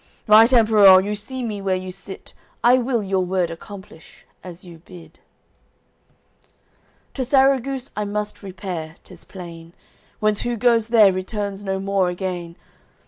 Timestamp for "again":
12.09-12.55